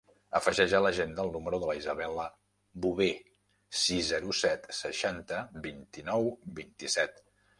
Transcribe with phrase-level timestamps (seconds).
[0.37, 2.25] Afegeix a l'agenda el número de l'Isabella
[2.85, 3.09] Bover:
[3.83, 7.25] sis, zero, set, seixanta, vint-i-nou, vint-i-set.